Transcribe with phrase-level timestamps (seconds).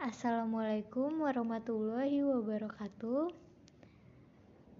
[0.00, 3.36] Assalamualaikum warahmatullahi wabarakatuh.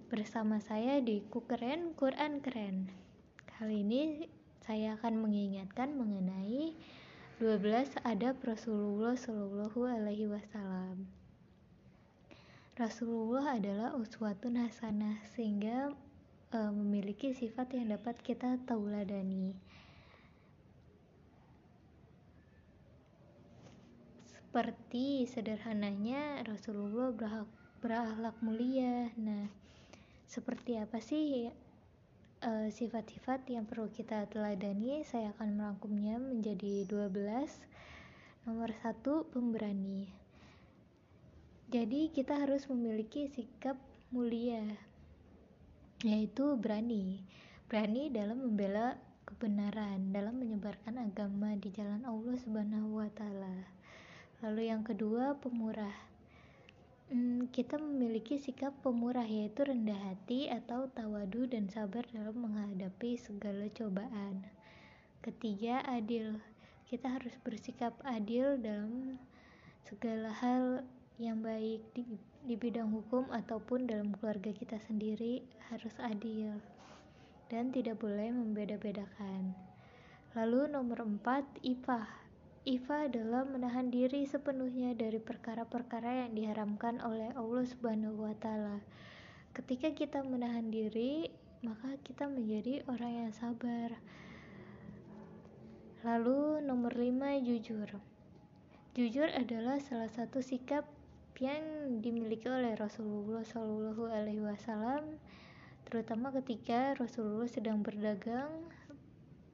[0.08, 2.89] Bersama saya di Kukeren Quran Keren.
[3.44, 4.25] Kali ini
[4.64, 6.72] saya akan mengingatkan mengenai
[7.36, 11.04] 12 adab Rasulullah Shallallahu Alaihi Wasallam.
[12.80, 15.93] Rasulullah adalah uswatun hasanah sehingga
[16.48, 19.52] e, memiliki sifat yang dapat kita tauladani
[24.50, 27.14] seperti sederhananya Rasulullah
[27.78, 29.06] berakhlak mulia.
[29.14, 29.46] Nah,
[30.27, 31.46] seperti apa sih
[32.42, 35.06] uh, sifat-sifat yang perlu kita teladani?
[35.06, 38.50] Saya akan merangkumnya menjadi 12.
[38.50, 40.10] Nomor satu, pemberani.
[41.70, 43.78] Jadi kita harus memiliki sikap
[44.10, 44.66] mulia,
[46.02, 47.22] yaitu berani.
[47.70, 48.98] Berani dalam membela
[49.30, 53.78] kebenaran, dalam menyebarkan agama di jalan Allah Subhanahu wa taala.
[54.40, 55.92] Lalu yang kedua, pemurah.
[57.12, 63.69] Hmm, kita memiliki sikap pemurah yaitu rendah hati atau tawadu dan sabar dalam menghadapi segala
[63.69, 64.48] cobaan.
[65.20, 66.41] Ketiga, adil.
[66.88, 69.20] Kita harus bersikap adil dalam
[69.84, 70.88] segala hal
[71.20, 72.16] yang baik di,
[72.48, 76.56] di bidang hukum ataupun dalam keluarga kita sendiri harus adil
[77.52, 79.52] dan tidak boleh membeda-bedakan.
[80.32, 82.30] Lalu nomor empat, ipah
[82.69, 88.84] Ifa adalah menahan diri sepenuhnya dari perkara-perkara yang diharamkan oleh Allah Subhanahu wa taala.
[89.56, 91.33] Ketika kita menahan diri,
[91.64, 93.97] maka kita menjadi orang yang sabar.
[96.05, 97.88] Lalu nomor 5 jujur.
[98.92, 100.84] Jujur adalah salah satu sikap
[101.41, 105.16] yang dimiliki oleh Rasulullah Shallallahu alaihi wasallam
[105.88, 108.53] terutama ketika Rasulullah sedang berdagang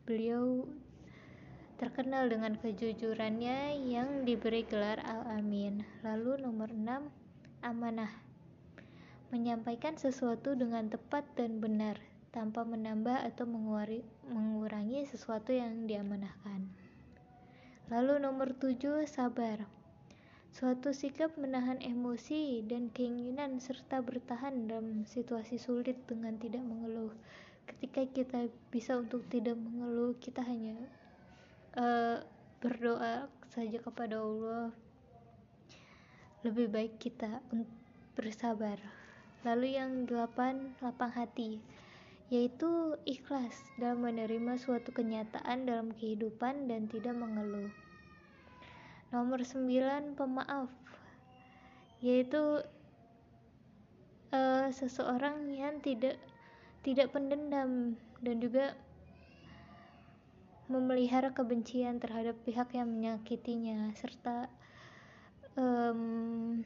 [0.02, 0.66] beliau
[1.76, 5.84] terkenal dengan kejujurannya yang diberi gelar Al-Amin.
[6.00, 7.04] Lalu nomor 6,
[7.60, 8.08] amanah.
[9.28, 12.00] Menyampaikan sesuatu dengan tepat dan benar
[12.32, 13.44] tanpa menambah atau
[14.24, 16.64] mengurangi sesuatu yang diamanahkan.
[17.92, 19.68] Lalu nomor 7, sabar.
[20.56, 27.12] Suatu sikap menahan emosi dan keinginan serta bertahan dalam situasi sulit dengan tidak mengeluh.
[27.68, 30.80] Ketika kita bisa untuk tidak mengeluh, kita hanya
[31.76, 32.24] uh,
[32.64, 34.72] berdoa saja kepada Allah.
[36.42, 37.40] Lebih baik kita
[38.16, 38.80] bersabar.
[39.44, 41.60] Lalu yang delapan lapang hati
[42.26, 47.70] yaitu ikhlas dalam menerima suatu kenyataan dalam kehidupan dan tidak mengeluh.
[49.14, 50.66] Nomor sembilan pemaaf
[52.02, 52.66] yaitu
[54.34, 56.18] uh, seseorang yang tidak
[56.82, 58.74] tidak pendendam dan juga
[60.66, 64.50] memelihara kebencian terhadap pihak yang menyakitinya serta
[65.54, 66.62] um,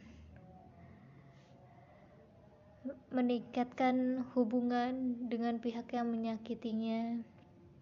[3.12, 7.20] meningkatkan hubungan dengan pihak yang menyakitinya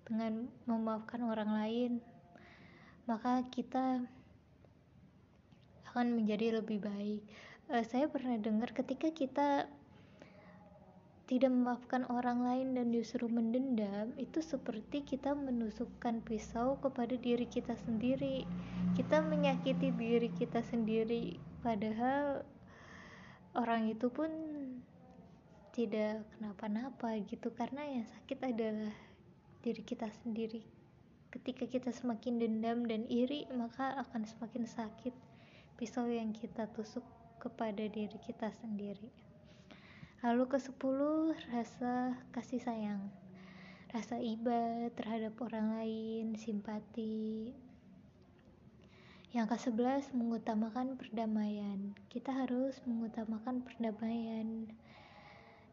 [0.08, 1.92] dengan memaafkan orang lain
[3.08, 4.04] maka kita
[5.88, 7.24] akan menjadi lebih baik.
[7.72, 9.64] Uh, saya pernah dengar ketika kita
[11.28, 17.76] tidak memaafkan orang lain dan justru mendendam itu seperti kita menusukkan pisau kepada diri kita
[17.84, 18.48] sendiri.
[18.96, 22.48] Kita menyakiti diri kita sendiri padahal
[23.52, 24.32] orang itu pun
[25.76, 28.96] tidak kenapa-napa gitu karena yang sakit adalah
[29.60, 30.64] diri kita sendiri.
[31.28, 35.12] Ketika kita semakin dendam dan iri maka akan semakin sakit
[35.76, 37.04] pisau yang kita tusuk
[37.36, 39.27] kepada diri kita sendiri
[40.18, 43.06] Lalu ke sepuluh rasa kasih sayang.
[43.94, 47.54] Rasa iba terhadap orang lain, simpati.
[49.30, 51.94] Yang ke sebelas mengutamakan perdamaian.
[52.10, 54.66] Kita harus mengutamakan perdamaian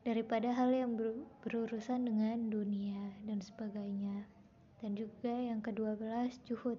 [0.05, 4.29] daripada hal yang ber berurusan dengan dunia dan sebagainya.
[4.77, 6.77] Dan juga yang kedua belas juhud.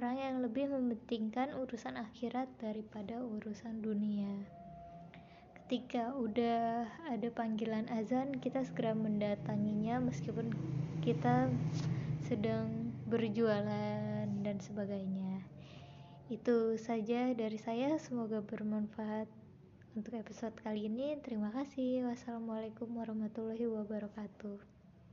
[0.00, 4.64] Orang yang lebih mementingkan urusan akhirat daripada urusan dunia
[5.66, 10.54] ketika udah ada panggilan azan kita segera mendatanginya meskipun
[11.02, 11.50] kita
[12.22, 15.42] sedang berjualan dan sebagainya.
[16.30, 17.98] Itu saja dari saya.
[17.98, 19.26] Semoga bermanfaat
[19.98, 21.18] untuk episode kali ini.
[21.18, 22.06] Terima kasih.
[22.06, 24.75] Wassalamualaikum warahmatullahi wabarakatuh